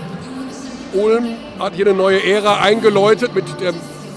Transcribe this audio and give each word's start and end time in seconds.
Ulm 0.93 1.37
hat 1.57 1.73
hier 1.73 1.87
eine 1.87 1.95
neue 1.95 2.23
Ära 2.23 2.61
eingeläutet 2.61 3.33
mit 3.33 3.45
der 3.59 3.73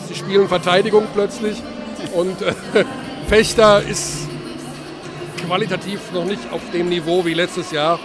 sie 0.08 0.14
spielen 0.14 0.48
Verteidigung 0.48 1.06
plötzlich 1.12 1.62
und 2.14 2.40
äh, 2.42 2.54
Fechter 3.28 3.82
ist 3.82 4.26
qualitativ 5.46 6.12
noch 6.12 6.24
nicht 6.24 6.40
auf 6.50 6.62
dem 6.72 6.88
Niveau 6.88 7.24
wie 7.24 7.34
letztes 7.34 7.70
Jahr. 7.70 7.98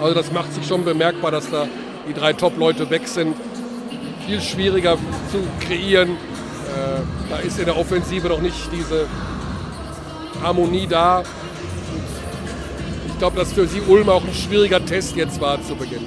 Also 0.00 0.14
das 0.14 0.32
macht 0.32 0.52
sich 0.54 0.66
schon 0.66 0.84
bemerkbar, 0.84 1.30
dass 1.30 1.50
da 1.50 1.66
die 2.08 2.14
drei 2.14 2.32
Top-Leute 2.32 2.88
weg 2.88 3.06
sind. 3.06 3.36
Viel 4.26 4.40
schwieriger 4.40 4.96
zu 5.30 5.66
kreieren. 5.66 6.10
Äh, 6.10 7.00
da 7.28 7.36
ist 7.38 7.58
in 7.58 7.66
der 7.66 7.76
Offensive 7.76 8.28
noch 8.28 8.40
nicht 8.40 8.70
diese 8.72 9.06
Harmonie 10.42 10.86
da. 10.86 11.22
Ich 13.20 13.22
glaube, 13.22 13.36
dass 13.36 13.52
für 13.52 13.66
sie 13.66 13.82
Ulm 13.82 14.08
auch 14.08 14.24
ein 14.24 14.32
schwieriger 14.32 14.82
Test 14.82 15.14
jetzt 15.14 15.42
war 15.42 15.62
zu 15.62 15.76
Beginn. 15.76 16.06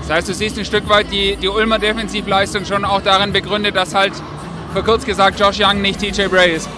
Das 0.00 0.10
heißt, 0.10 0.28
du 0.28 0.34
siehst 0.34 0.58
ein 0.58 0.64
Stück 0.64 0.88
weit 0.88 1.12
die, 1.12 1.36
die 1.36 1.46
Ulmer 1.46 1.78
Defensivleistung 1.78 2.64
schon 2.64 2.84
auch 2.84 3.00
darin 3.00 3.32
begründet, 3.32 3.76
dass 3.76 3.94
halt, 3.94 4.12
für 4.74 4.82
kurz 4.82 5.04
gesagt, 5.04 5.38
Josh 5.38 5.60
Young 5.60 5.80
nicht 5.80 6.00
TJ 6.00 6.26
Bray 6.26 6.56
ist. 6.56 6.68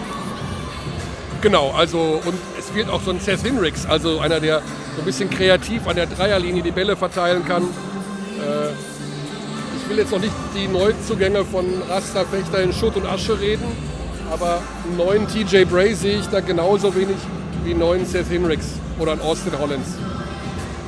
Genau, 1.41 1.71
also 1.71 2.21
und 2.27 2.35
es 2.59 2.69
fehlt 2.69 2.91
auch 2.91 3.01
so 3.01 3.11
ein 3.11 3.21
Seth 3.21 3.41
Hinricks, 3.41 3.87
also 3.87 4.19
einer, 4.19 4.39
der 4.39 4.59
so 4.97 5.01
ein 5.01 5.07
bisschen 5.07 5.31
kreativ 5.31 5.89
an 5.89 5.97
der 5.97 6.09
Dreierlinie 6.09 6.63
die 6.63 6.71
Bälle 6.71 6.95
verteilen 6.95 7.43
kann. 7.47 7.63
Äh, 7.63 8.73
ich 9.79 9.89
will 9.89 9.97
jetzt 9.97 10.13
noch 10.13 10.21
nicht 10.21 10.35
die 10.55 10.69
Neuzugänge 10.69 11.47
von 11.47 11.65
Rasta 11.89 12.27
Fechter 12.27 12.61
in 12.61 12.75
Schutt 12.75 12.97
und 12.97 13.07
Asche 13.07 13.41
reden, 13.41 13.65
aber 14.31 14.61
einen 14.85 14.99
neuen 14.99 15.27
TJ 15.27 15.65
Bray 15.65 15.95
sehe 15.95 16.19
ich 16.19 16.27
da 16.27 16.41
genauso 16.41 16.95
wenig 16.95 17.17
wie 17.65 17.71
einen 17.71 17.79
neuen 17.79 18.05
Seth 18.05 18.29
Hinricks 18.29 18.75
oder 18.99 19.13
einen 19.13 19.21
Austin 19.21 19.59
Hollins. 19.59 19.97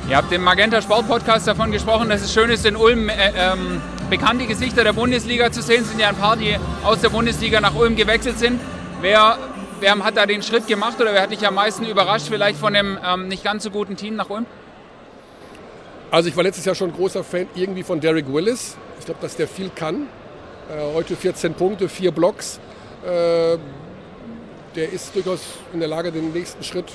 Ihr 0.09 0.17
habt 0.17 0.31
im 0.31 0.43
Magenta 0.43 0.81
Sport 0.81 1.07
Podcast 1.07 1.47
davon 1.47 1.71
gesprochen, 1.71 2.09
dass 2.09 2.21
es 2.21 2.33
schön 2.33 2.49
ist, 2.49 2.65
in 2.65 2.75
Ulm 2.75 3.07
äh, 3.09 3.31
ähm, 3.35 3.81
bekannte 4.09 4.45
Gesichter 4.45 4.83
der 4.83 4.93
Bundesliga 4.93 5.51
zu 5.51 5.61
sehen. 5.61 5.83
Es 5.83 5.89
sind 5.89 5.99
ja 5.99 6.09
ein 6.09 6.15
paar, 6.15 6.35
die 6.35 6.57
aus 6.83 6.99
der 6.99 7.09
Bundesliga 7.09 7.61
nach 7.61 7.75
Ulm 7.75 7.95
gewechselt 7.95 8.37
sind. 8.37 8.59
Wer, 8.99 9.37
wer 9.79 9.97
hat 9.99 10.17
da 10.17 10.25
den 10.25 10.43
Schritt 10.43 10.67
gemacht 10.67 10.99
oder 10.99 11.13
wer 11.13 11.21
hat 11.21 11.31
dich 11.31 11.47
am 11.47 11.55
meisten 11.55 11.85
überrascht, 11.85 12.27
vielleicht 12.27 12.59
von 12.59 12.73
dem 12.73 12.97
ähm, 13.05 13.27
nicht 13.27 13.43
ganz 13.43 13.63
so 13.63 13.69
guten 13.69 13.95
Team 13.95 14.15
nach 14.15 14.29
Ulm? 14.29 14.45
Also 16.09 16.27
ich 16.27 16.35
war 16.35 16.43
letztes 16.43 16.65
Jahr 16.65 16.75
schon 16.75 16.89
ein 16.89 16.95
großer 16.95 17.23
Fan 17.23 17.47
irgendwie 17.55 17.83
von 17.83 18.01
Derek 18.01 18.31
Willis. 18.31 18.75
Ich 18.99 19.05
glaube, 19.05 19.21
dass 19.21 19.37
der 19.37 19.47
viel 19.47 19.69
kann. 19.73 20.07
Äh, 20.69 20.93
heute 20.93 21.15
14 21.15 21.53
Punkte, 21.53 21.87
vier 21.87 22.11
Blocks. 22.11 22.59
Äh, 23.05 23.57
der 24.75 24.91
ist 24.91 25.15
durchaus 25.15 25.41
in 25.73 25.79
der 25.79 25.87
Lage, 25.87 26.11
den 26.11 26.33
nächsten 26.33 26.63
Schritt 26.63 26.91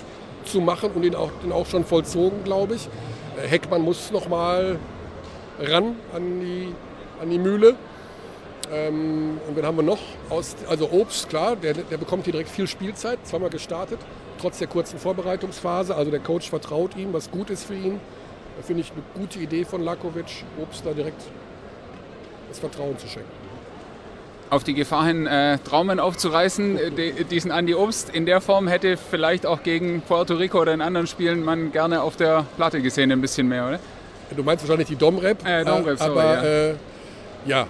zu 0.47 0.61
machen 0.61 0.91
und 0.95 1.05
ihn 1.05 1.15
auch, 1.15 1.31
den 1.43 1.53
auch 1.53 1.67
schon 1.67 1.85
vollzogen, 1.85 2.45
glaube 2.45 2.75
ich. 2.75 2.89
Äh, 3.37 3.49
Heckmann 3.49 3.83
muss 3.83 4.11
noch 4.11 4.29
mal 4.29 4.79
ran 5.59 5.97
an 6.15 6.41
die, 6.41 6.75
an 7.21 7.31
die 7.31 7.39
Mühle. 7.39 7.75
Ähm, 8.73 9.39
und 9.47 9.57
wen 9.57 9.65
haben 9.65 9.77
wir 9.77 9.83
noch? 9.83 10.01
Aus, 10.29 10.57
also 10.69 10.91
Obst, 10.91 11.29
klar, 11.29 11.57
der, 11.57 11.75
der 11.75 11.97
bekommt 11.97 12.25
hier 12.25 12.33
direkt 12.33 12.51
viel 12.51 12.67
Spielzeit, 12.67 13.19
zweimal 13.25 13.51
gestartet, 13.51 14.01
trotz 14.41 14.59
der 14.59 14.67
kurzen 14.67 14.99
Vorbereitungsphase. 14.99 15.95
Also 15.95 16.11
der 16.11 16.21
Coach 16.21 16.51
vertraut 16.51 16.97
ihm, 16.97 17.13
was 17.13 17.31
gut 17.31 17.51
ist 17.51 17.65
für 17.65 17.75
ihn. 17.75 18.01
Da 18.57 18.63
finde 18.63 18.83
ich 18.83 18.93
eine 18.93 19.03
gute 19.15 19.39
Idee 19.39 19.65
von 19.65 19.83
Lakovic, 19.83 20.45
Obst 20.61 20.85
da 20.85 20.93
direkt 20.93 21.23
das 22.49 22.59
Vertrauen 22.59 22.99
zu 22.99 23.07
schenken. 23.07 23.46
Auf 24.49 24.63
die 24.63 24.75
Gefahr 24.75 25.07
hin, 25.07 25.27
äh, 25.27 25.59
Traumen 25.59 25.99
aufzureißen, 25.99 26.79
äh, 26.79 26.91
die, 26.91 27.25
diesen 27.25 27.51
Andi 27.51 27.75
Obst 27.75 28.11
in 28.11 28.27
der 28.27 28.41
Form 28.41 28.69
hätte 28.69 28.97
vielleicht 28.97 29.45
auch 29.45 29.63
gegen 29.65 30.03
Puerto 30.03 30.35
Rico 30.35 30.61
oder 30.61 30.73
in 30.73 30.81
anderen 30.81 31.09
Spielen 31.09 31.43
man 31.45 31.73
gerne 31.73 32.01
auf 32.01 32.17
der 32.17 32.47
Platte 32.57 32.81
gesehen, 32.81 33.11
ein 33.11 33.21
bisschen 33.21 33.49
mehr, 33.49 33.67
oder? 33.67 33.81
Du 34.37 34.43
meinst 34.45 34.65
wahrscheinlich 34.65 34.89
die 34.89 34.97
Domrep, 34.97 35.45
Äh, 35.47 35.65
Domrep, 35.65 35.99
sorry, 35.99 36.11
aber 36.11 36.25
ja. 36.25 36.45
Äh, 36.45 36.75
ja, 37.47 37.67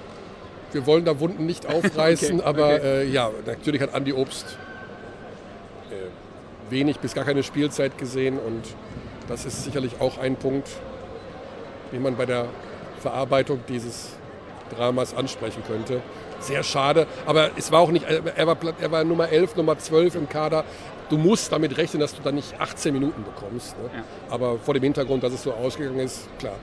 wir 0.73 0.87
wollen 0.87 1.05
da 1.07 1.19
Wunden 1.19 1.47
nicht 1.47 1.67
aufreißen, 1.75 2.41
Okay, 2.41 2.47
aber 2.49 2.75
okay. 2.75 3.03
Äh, 3.03 3.09
ja, 3.09 3.31
natürlich 3.47 3.81
hat 3.81 3.95
Andi 3.95 4.13
Obst 4.13 4.59
äh, 5.91 6.71
wenig 6.71 6.99
bis 6.99 7.15
gar 7.15 7.25
keine 7.25 7.43
Spielzeit 7.43 7.97
gesehen 7.97 8.39
und 8.39 8.63
das 9.29 9.47
ist 9.47 9.65
sicherlich 9.65 9.93
auch 10.01 10.19
ein 10.19 10.37
Punkt, 10.37 10.69
den 11.93 12.03
man 12.03 12.17
bei 12.17 12.27
der 12.27 12.47
Verarbeitung 13.01 13.61
dieses 13.69 14.11
Dramas 14.75 15.15
ansprechen 15.15 15.63
könnte. 15.67 16.03
Sehr 16.41 16.63
schade, 16.63 17.07
aber 17.25 17.51
es 17.57 17.73
war 17.73 17.81
auch 17.81 17.91
nicht, 17.91 18.05
er 18.05 18.47
war, 18.47 18.57
er 18.81 18.93
war 18.93 19.05
Nummer 19.05 19.29
11, 19.29 19.57
Nummer 19.57 19.79
12 19.79 20.15
im 20.17 20.29
Kader. 20.29 20.65
Du 21.09 21.17
musst 21.17 21.53
damit 21.53 21.77
rechnen, 21.79 22.01
dass 22.01 22.15
du 22.15 22.23
dann 22.23 22.35
nicht 22.35 22.61
18 22.61 22.93
Minuten 22.93 23.25
bekommst. 23.25 23.77
Ne? 23.79 23.91
Ja. 23.95 24.05
Aber 24.29 24.59
vor 24.59 24.75
dem 24.75 24.83
Hintergrund, 24.83 25.23
dass 25.23 25.33
es 25.33 25.43
so 25.43 25.53
ausgegangen 25.53 26.01
ist, 26.01 26.29
klar. 26.39 26.57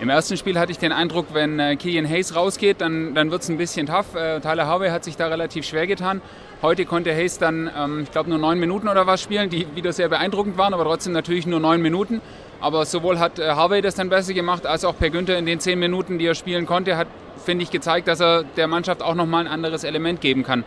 Im 0.00 0.08
ersten 0.08 0.36
Spiel 0.36 0.58
hatte 0.58 0.72
ich 0.72 0.78
den 0.78 0.92
Eindruck, 0.92 1.26
wenn 1.32 1.60
äh, 1.60 1.76
Killian 1.76 2.08
Hayes 2.08 2.34
rausgeht, 2.34 2.80
dann, 2.80 3.14
dann 3.14 3.30
wird 3.30 3.42
es 3.42 3.48
ein 3.48 3.56
bisschen 3.56 3.86
tough. 3.86 4.14
Äh, 4.16 4.40
Tyler 4.40 4.66
Harvey 4.66 4.90
hat 4.90 5.04
sich 5.04 5.16
da 5.16 5.28
relativ 5.28 5.64
schwer 5.64 5.86
getan. 5.86 6.20
Heute 6.62 6.84
konnte 6.84 7.14
Hayes 7.14 7.38
dann, 7.38 7.70
ähm, 7.76 8.02
ich 8.02 8.10
glaube, 8.10 8.28
nur 8.28 8.38
neun 8.38 8.58
Minuten 8.58 8.88
oder 8.88 9.06
was 9.06 9.22
spielen, 9.22 9.50
die 9.50 9.66
wieder 9.76 9.92
sehr 9.92 10.08
beeindruckend 10.08 10.58
waren, 10.58 10.74
aber 10.74 10.84
trotzdem 10.84 11.12
natürlich 11.12 11.46
nur 11.46 11.60
neun 11.60 11.80
Minuten. 11.80 12.20
Aber 12.64 12.86
sowohl 12.86 13.18
hat 13.18 13.38
äh, 13.38 13.50
Harvey 13.50 13.82
das 13.82 13.94
dann 13.94 14.08
besser 14.08 14.32
gemacht, 14.32 14.64
als 14.64 14.86
auch 14.86 14.96
Per 14.96 15.10
Günther 15.10 15.36
in 15.36 15.44
den 15.44 15.60
zehn 15.60 15.78
Minuten, 15.78 16.18
die 16.18 16.26
er 16.26 16.34
spielen 16.34 16.64
konnte, 16.64 16.96
hat, 16.96 17.08
finde 17.44 17.62
ich, 17.62 17.70
gezeigt, 17.70 18.08
dass 18.08 18.20
er 18.20 18.42
der 18.42 18.68
Mannschaft 18.68 19.02
auch 19.02 19.14
nochmal 19.14 19.42
ein 19.44 19.52
anderes 19.52 19.84
Element 19.84 20.22
geben 20.22 20.44
kann. 20.44 20.64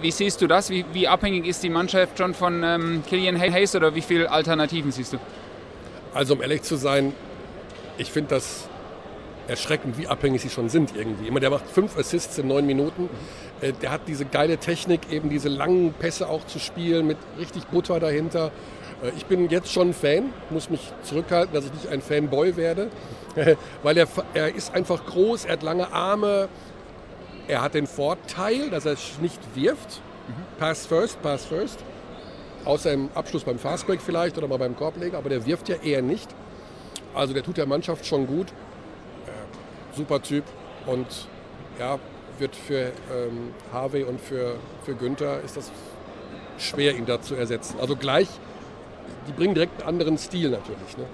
Wie 0.00 0.10
siehst 0.10 0.40
du 0.40 0.46
das? 0.46 0.70
Wie, 0.70 0.86
wie 0.94 1.06
abhängig 1.06 1.44
ist 1.46 1.62
die 1.62 1.68
Mannschaft 1.68 2.16
schon 2.16 2.32
von 2.32 2.62
ähm, 2.64 3.02
Killian 3.06 3.38
Hayes 3.38 3.76
oder 3.76 3.94
wie 3.94 4.00
viele 4.00 4.30
Alternativen 4.30 4.90
siehst 4.90 5.12
du? 5.12 5.18
Also 6.14 6.32
um 6.32 6.40
ehrlich 6.40 6.62
zu 6.62 6.76
sein, 6.76 7.12
ich 7.98 8.10
finde 8.10 8.30
das 8.30 8.66
erschreckend, 9.48 9.98
wie 9.98 10.06
abhängig 10.08 10.40
sie 10.40 10.48
schon 10.48 10.70
sind 10.70 10.96
irgendwie. 10.96 11.28
Immer 11.28 11.40
der 11.40 11.50
macht 11.50 11.68
fünf 11.68 11.98
Assists 11.98 12.38
in 12.38 12.48
neun 12.48 12.64
Minuten. 12.64 13.10
Äh, 13.60 13.72
Der 13.82 13.90
hat 13.90 14.02
diese 14.06 14.24
geile 14.24 14.56
Technik, 14.56 15.12
eben 15.12 15.28
diese 15.28 15.50
langen 15.50 15.92
Pässe 15.92 16.26
auch 16.30 16.46
zu 16.46 16.58
spielen 16.58 17.06
mit 17.06 17.18
richtig 17.38 17.66
Butter 17.66 18.00
dahinter. 18.00 18.50
Äh, 19.02 19.10
Ich 19.16 19.26
bin 19.26 19.48
jetzt 19.48 19.72
schon 19.72 19.92
Fan, 19.94 20.32
muss 20.50 20.70
mich 20.70 20.92
zurückhalten, 21.02 21.54
dass 21.54 21.66
ich 21.66 21.72
nicht 21.72 21.88
ein 21.88 22.00
Fanboy 22.00 22.56
werde, 22.56 22.90
weil 23.82 23.96
er, 23.96 24.08
er 24.34 24.54
ist 24.54 24.74
einfach 24.74 25.04
groß, 25.06 25.44
er 25.46 25.52
hat 25.52 25.62
lange 25.62 25.92
Arme, 25.92 26.48
er 27.46 27.62
hat 27.62 27.74
den 27.74 27.86
Vorteil, 27.86 28.70
dass 28.70 28.84
er 28.84 28.96
nicht 29.20 29.40
wirft. 29.54 30.00
Pass 30.58 30.86
first, 30.86 31.22
pass 31.22 31.46
first. 31.46 31.78
Außer 32.64 32.92
im 32.92 33.08
Abschluss 33.14 33.44
beim 33.44 33.58
Fastbreak 33.58 34.02
vielleicht 34.02 34.36
oder 34.36 34.48
mal 34.48 34.58
beim 34.58 34.76
Korbleger, 34.76 35.16
aber 35.16 35.30
der 35.30 35.46
wirft 35.46 35.68
ja 35.68 35.76
eher 35.76 36.02
nicht. 36.02 36.28
Also 37.14 37.32
der 37.32 37.42
tut 37.42 37.56
der 37.56 37.66
Mannschaft 37.66 38.04
schon 38.04 38.26
gut. 38.26 38.48
Äh, 38.48 39.96
super 39.96 40.20
Typ 40.20 40.44
und 40.86 41.06
ja, 41.78 41.98
wird 42.38 42.54
für 42.54 42.92
ähm, 43.10 43.54
Harvey 43.72 44.04
und 44.04 44.20
für, 44.20 44.56
für 44.84 44.94
Günther 44.94 45.40
ist 45.42 45.56
das 45.56 45.70
schwer, 46.58 46.94
ihn 46.96 47.06
da 47.06 47.22
zu 47.22 47.34
ersetzen. 47.34 47.76
Also 47.80 47.96
gleich, 47.96 48.28
die 49.28 49.32
bringen 49.32 49.54
direkt 49.54 49.80
einen 49.80 49.88
anderen 49.88 50.18
Stil 50.18 50.50
natürlich. 50.50 50.96
Ne? 50.96 51.04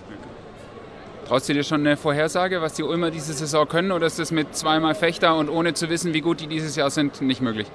Traust 1.27 1.49
du 1.49 1.55
dir 1.55 1.65
schon 1.65 1.81
eine 1.81 1.97
Vorhersage, 1.97 2.61
was 2.61 2.75
die 2.75 2.83
Ulmer 2.83 3.11
diese 3.11 3.33
Saison 3.33 3.67
können, 3.67 3.93
oder 3.93 4.07
ist 4.07 4.19
das 4.19 4.31
mit 4.31 4.55
zweimal 4.55 4.95
Fechter 4.95 5.37
und 5.37 5.49
ohne 5.49 5.75
zu 5.75 5.89
wissen, 5.89 6.13
wie 6.13 6.21
gut 6.21 6.41
die 6.41 6.47
dieses 6.47 6.77
Jahr 6.77 6.91
sind, 6.91 7.23
nicht 7.23 7.41
möglich? 7.41 7.67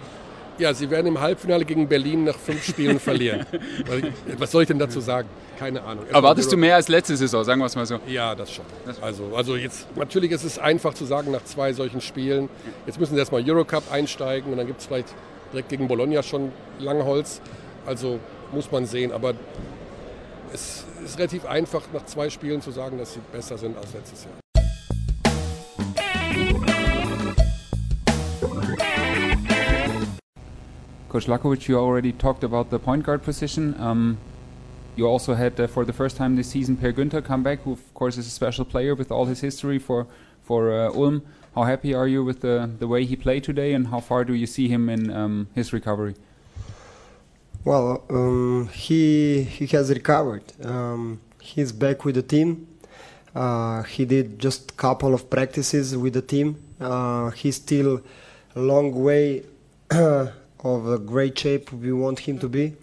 Ja, 0.60 0.74
sie 0.74 0.90
werden 0.90 1.08
im 1.08 1.22
Halbfinale 1.22 1.64
gegen 1.64 1.88
Berlin 1.88 2.26
nach 2.26 2.36
fünf 2.36 2.66
Spielen 2.66 3.00
verlieren. 3.00 3.46
Was 4.38 4.52
soll 4.52 4.64
ich 4.64 4.68
denn 4.68 4.78
dazu 4.78 5.00
sagen? 5.00 5.30
Keine 5.58 5.82
Ahnung. 5.84 6.06
Erwartest 6.12 6.52
du 6.52 6.58
mehr 6.58 6.76
als 6.76 6.90
letzte 6.90 7.16
Saison, 7.16 7.46
sagen 7.46 7.62
wir 7.62 7.66
es 7.66 7.76
mal 7.78 7.86
so? 7.86 8.00
Ja, 8.08 8.36
das 8.36 8.52
schon. 8.52 8.66
Also, 9.02 9.32
also 9.36 9.56
jetzt, 9.56 9.88
natürlich 9.96 10.32
ist 10.32 10.44
es 10.44 10.60
einfach 10.60 10.94
zu 10.94 11.06
sagen 11.06 11.32
nach 11.32 11.46
zwei 11.46 11.72
solchen 11.72 12.02
Spielen. 12.02 12.50
Jetzt 12.86 13.00
müssen 13.00 13.14
sie 13.14 13.20
erstmal 13.20 13.42
Eurocup 13.50 13.90
einsteigen 13.90 14.52
und 14.52 14.58
dann 14.58 14.68
gibt 14.68 14.82
es 14.82 14.88
vielleicht 14.88 15.14
direkt 15.54 15.70
gegen 15.70 15.88
Bologna 15.88 16.24
schon 16.24 16.52
Langholz. 16.80 17.42
Also 17.86 18.20
muss 18.52 18.70
man 18.70 18.86
sehen. 18.86 19.14
Aber 19.14 19.34
es 20.54 20.86
ist 21.04 21.18
relativ 21.18 21.46
einfach 21.46 21.82
nach 21.94 22.06
zwei 22.06 22.30
Spielen 22.30 22.62
zu 22.62 22.72
sagen, 22.72 22.98
dass 22.98 23.14
sie 23.14 23.20
besser 23.32 23.58
sind 23.58 23.78
als 23.78 23.94
letztes 23.94 24.26
Jahr. 24.26 24.34
Coach 31.10 31.28
Lakovic, 31.28 31.68
you 31.68 31.78
already 31.78 32.14
talked 32.14 32.44
about 32.44 32.70
the 32.70 32.78
point 32.78 33.04
guard 33.04 33.24
position. 33.24 33.76
Um, 33.80 34.18
you 34.96 35.08
also 35.08 35.34
had 35.34 35.60
uh, 35.60 35.68
for 35.68 35.84
the 35.84 35.94
first 35.94 36.18
time 36.18 36.36
this 36.36 36.50
season 36.50 36.78
Per 36.78 36.92
Günther 36.92 37.24
come 37.24 37.42
back, 37.42 37.64
who 37.64 37.72
of 37.74 37.94
course 37.96 38.18
is 38.18 38.28
a 38.28 38.30
special 38.30 38.64
player 38.64 38.94
with 38.94 39.12
all 39.12 39.26
his 39.26 39.42
history 39.42 39.80
for 39.80 40.06
for 40.44 40.72
uh, 40.72 40.94
Ulm. 40.94 41.24
How 41.56 41.64
happy 41.64 41.96
are 41.96 42.08
you 42.08 42.24
with 42.24 42.42
the 42.42 42.70
the 42.78 42.88
way 42.88 43.06
he 43.06 43.16
played 43.16 43.44
today, 43.44 43.74
and 43.74 43.88
how 43.88 44.02
far 44.02 44.24
do 44.24 44.34
you 44.34 44.46
see 44.46 44.68
him 44.68 44.88
in 44.88 45.12
um, 45.12 45.48
his 45.56 45.74
recovery? 45.74 46.14
Well, 47.70 48.04
um, 48.10 48.68
he 48.74 49.44
he 49.44 49.68
has 49.78 49.92
recovered. 49.92 50.42
Um, 50.64 51.20
he's 51.40 51.72
back 51.72 52.04
with 52.04 52.16
the 52.16 52.24
team. 52.24 52.66
Uh, 53.36 53.84
he 53.84 54.06
did 54.06 54.40
just 54.40 54.72
a 54.72 54.74
couple 54.74 55.14
of 55.14 55.30
practices 55.30 55.96
with 55.96 56.14
the 56.14 56.24
team. 56.24 56.56
Uh, 56.82 57.30
he's 57.30 57.58
still 57.58 58.02
a 58.56 58.60
long 58.60 58.88
way 59.04 59.44
of 59.92 60.82
a 60.96 60.98
great 60.98 61.38
shape 61.38 61.72
we 61.72 61.94
want 61.94 62.18
him 62.18 62.40
to 62.40 62.50
be, 62.50 62.74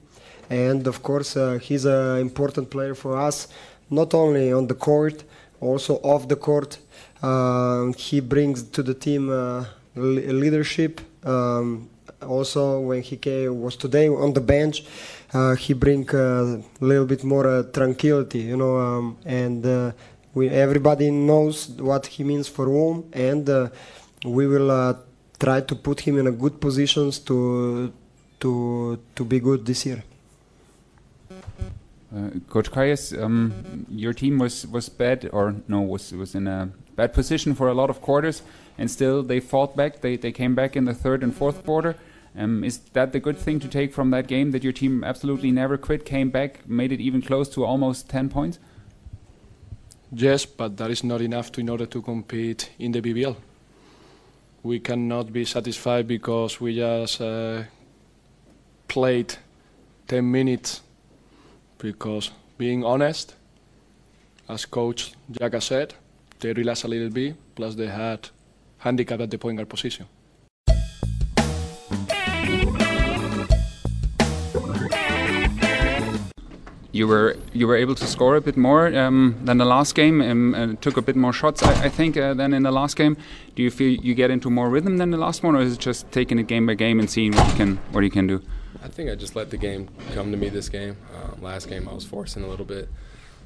and 0.50 0.87
of 0.87 1.03
course 1.03 1.37
uh, 1.37 1.59
he's 1.61 1.85
an 1.85 2.21
important 2.21 2.71
player 2.71 2.94
for 2.94 3.17
us, 3.17 3.49
not 3.91 4.15
only 4.15 4.53
on 4.53 4.69
the 4.69 4.79
court, 4.89 5.25
also 5.61 5.97
off 6.05 6.29
the 6.29 6.37
court. 6.37 6.79
Uh, 7.25 7.91
he 7.99 8.21
brings 8.21 8.62
to 8.62 8.85
the 8.85 8.94
team 8.94 9.31
uh, 9.31 9.65
leadership. 9.97 11.00
Um, 11.25 11.91
also 12.23 12.81
when 12.81 13.03
he 13.03 13.17
came, 13.17 13.61
was 13.61 13.77
today 13.77 14.09
on 14.09 14.33
the 14.33 14.41
bench, 14.41 14.85
uh, 15.33 15.55
he 15.55 15.75
bring 15.75 16.09
a 16.15 16.63
little 16.81 17.07
bit 17.07 17.25
more 17.25 17.47
uh, 17.47 17.63
tranquility, 17.65 18.41
you 18.41 18.57
know, 18.57 18.79
um, 18.79 19.19
and 19.25 19.67
uh, 19.67 19.93
we 20.35 20.49
everybody 20.49 21.11
knows 21.11 21.69
what 21.69 22.07
he 22.07 22.23
means 22.25 22.47
for 22.49 22.69
Ulm, 22.69 23.05
and 23.13 23.49
uh, 23.49 23.69
we 24.25 24.47
will 24.47 24.71
uh, 24.71 24.95
try 25.39 25.61
to 25.61 25.75
put 25.75 26.01
him 26.01 26.19
in 26.19 26.27
a 26.27 26.33
good 26.33 26.61
positions 26.61 27.19
to 27.21 27.93
to 28.41 28.99
to 29.15 29.25
be 29.25 29.41
good 29.41 29.65
this 29.65 29.87
year. 29.87 30.05
Uh, 32.15 32.31
Coach 32.49 32.71
Kayas, 32.71 33.21
um, 33.21 33.87
your 33.91 34.13
team 34.13 34.39
was, 34.39 34.67
was 34.67 34.89
bad, 34.89 35.29
or 35.33 35.55
no, 35.69 35.81
was 35.81 36.13
was 36.13 36.35
in 36.35 36.47
a 36.47 36.71
bad 36.95 37.13
position 37.13 37.55
for 37.55 37.69
a 37.69 37.75
lot 37.75 37.91
of 37.91 38.01
quarters, 38.01 38.43
and 38.79 38.91
still 38.91 39.23
they 39.23 39.41
fought 39.41 39.77
back. 39.77 40.01
They 40.01 40.17
they 40.17 40.33
came 40.33 40.55
back 40.55 40.77
in 40.77 40.85
the 40.85 40.95
third 40.95 41.23
and 41.23 41.35
fourth 41.35 41.65
quarter. 41.65 41.97
Um, 42.37 42.65
is 42.65 42.79
that 42.93 43.12
the 43.12 43.21
good 43.21 43.38
thing 43.38 43.61
to 43.61 43.69
take 43.69 43.94
from 43.94 44.11
that 44.11 44.27
game 44.27 44.50
that 44.50 44.62
your 44.62 44.73
team 44.73 45.03
absolutely 45.03 45.50
never 45.50 45.79
quit, 45.79 46.05
came 46.05 46.31
back, 46.31 46.69
made 46.69 46.93
it 46.93 47.00
even 47.00 47.23
close 47.23 47.49
to 47.50 47.65
almost 47.65 48.11
10 48.11 48.29
points? 48.29 48.59
Yes, 50.12 50.44
but 50.44 50.77
that 50.77 50.91
is 50.91 51.03
not 51.03 51.21
enough 51.21 51.50
to, 51.53 51.61
in 51.61 51.69
order 51.69 51.87
to 51.87 52.03
compete 52.03 52.71
in 52.79 52.93
the 52.93 53.00
BBL. 53.00 53.37
We 54.62 54.81
cannot 54.81 55.33
be 55.33 55.44
satisfied 55.44 56.06
because 56.06 56.61
we 56.61 56.77
just 56.77 57.21
uh, 57.21 57.62
played 58.89 59.37
10 60.09 60.31
minutes. 60.31 60.82
Because 61.79 62.31
being 62.59 62.85
honest, 62.85 63.35
as 64.49 64.65
coach 64.65 65.12
Jaka 65.31 65.62
said, 65.62 65.94
they 66.41 66.53
relaxed 66.53 66.85
a 66.85 66.89
little 66.89 67.11
bit, 67.11 67.37
plus 67.55 67.75
they 67.75 67.87
had 67.87 68.29
handicap 68.79 69.21
at 69.21 69.31
the 69.31 69.39
point 69.39 69.56
guard 69.56 69.69
position. 69.69 70.06
You 76.96 77.06
were 77.06 77.37
you 77.52 77.66
were 77.66 77.76
able 77.76 77.94
to 77.94 78.06
score 78.06 78.37
a 78.37 78.40
bit 78.40 78.56
more 78.56 78.84
um, 78.96 79.37
than 79.44 79.58
the 79.58 79.64
last 79.64 79.94
game 79.94 80.20
um, 80.20 80.54
and 80.54 80.81
took 80.81 80.96
a 80.96 81.02
bit 81.02 81.16
more 81.16 81.32
shots 81.32 81.62
I, 81.62 81.84
I 81.84 81.88
think 81.88 82.16
uh, 82.16 82.34
than 82.34 82.54
in 82.54 82.62
the 82.62 82.72
last 82.72 82.96
game 82.96 83.16
do 83.54 83.62
you 83.62 83.70
feel 83.70 83.93
you 84.00 84.14
get 84.14 84.31
into 84.31 84.48
more 84.50 84.69
rhythm 84.70 84.96
than 84.96 85.10
the 85.10 85.16
last 85.16 85.43
one 85.43 85.54
or 85.54 85.60
is 85.60 85.75
it 85.75 85.81
just 85.81 86.10
taking 86.10 86.38
it 86.38 86.46
game 86.46 86.66
by 86.66 86.75
game 86.75 86.98
and 86.98 87.10
seeing 87.10 87.32
what 87.32 87.46
you 87.50 87.56
can 87.56 87.76
what 87.93 88.02
you 88.02 88.10
can 88.10 88.26
do 88.26 88.43
I 88.82 88.88
think 88.88 89.10
I 89.10 89.14
just 89.14 89.37
let 89.37 89.50
the 89.50 89.56
game 89.56 89.88
come 90.14 90.31
to 90.31 90.37
me 90.37 90.48
this 90.48 90.69
game 90.69 90.96
um, 91.14 91.43
last 91.43 91.69
game 91.69 91.88
I 91.88 91.93
was 91.93 92.04
forcing 92.04 92.43
a 92.43 92.48
little 92.48 92.66
bit 92.66 92.88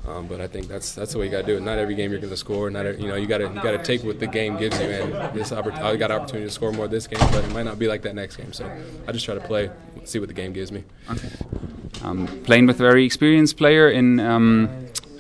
um, 0.07 0.29
but 0.29 0.41
I 0.41 0.47
think 0.47 0.67
that's 0.67 0.95
that's 0.95 1.13
the 1.13 1.19
way 1.19 1.27
you 1.27 1.31
got 1.31 1.43
to 1.43 1.47
do 1.47 1.57
it. 1.59 1.61
Not 1.61 1.77
every 1.77 1.95
game 1.95 2.11
you're 2.11 2.21
going 2.21 2.31
to 2.31 2.37
score. 2.37 2.71
Not 2.71 2.87
every, 2.87 3.03
you 3.03 3.09
know 3.09 3.17
you 3.17 3.27
got 3.27 3.39
to 3.39 3.49
you 3.49 3.63
got 3.63 3.73
to 3.73 3.83
take 3.83 4.03
what 4.03 4.19
the 4.19 4.27
game 4.27 4.57
gives 4.57 4.81
you. 4.81 4.87
And 4.87 5.13
this 5.35 5.53
I 5.53 5.61
got 5.97 6.11
an 6.11 6.17
opportunity 6.17 6.47
to 6.47 6.51
score 6.51 6.73
more 6.73 6.89
this 6.89 7.07
game, 7.07 7.21
but 7.31 7.45
it 7.45 7.53
might 7.53 7.65
not 7.65 7.79
be 7.79 7.87
like 7.87 8.01
that 8.03 8.15
next 8.15 8.37
game. 8.37 8.55
So 8.55 8.65
I 9.07 9.13
just 9.13 9.27
try 9.27 9.35
to 9.35 9.43
play, 9.43 9.71
see 10.05 10.19
what 10.19 10.29
the 10.29 10.35
game 10.35 10.55
gives 10.55 10.73
me. 10.73 10.85
Okay. 11.11 11.29
Um, 12.03 12.27
playing 12.45 12.67
with 12.67 12.81
a 12.81 12.83
very 12.83 13.05
experienced 13.05 13.57
player 13.57 13.89
in 13.91 14.21
um, 14.21 14.69